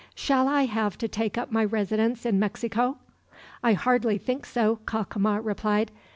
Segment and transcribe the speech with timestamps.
[0.15, 2.97] "Shall I have to take up my residence in Mexico?"
[3.61, 5.91] "I hardly think so," Cacama replied.